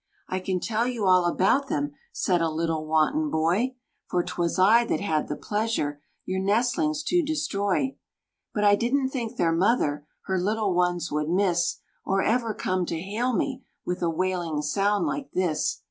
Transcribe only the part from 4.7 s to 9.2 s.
that had the pleasure Your nestlings to destroy. "But I didn't